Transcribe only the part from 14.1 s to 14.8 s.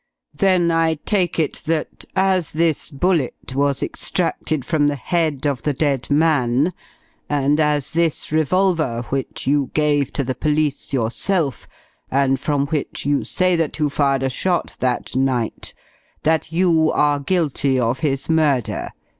a shot